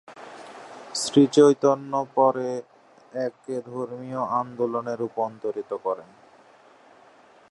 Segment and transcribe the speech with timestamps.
[0.95, 2.49] শ্রীচৈতন্য পরে
[3.19, 6.09] একে ধর্মীয় আন্দোলনে রূপান্তরিত করেন।